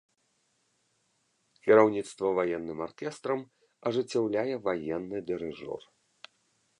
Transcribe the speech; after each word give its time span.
Кіраўніцтва 1.67 2.27
ваенным 2.39 2.79
аркестрам 2.87 3.39
ажыццяўляе 3.89 4.55
ваенны 4.69 5.17
дырыжор. 5.29 5.81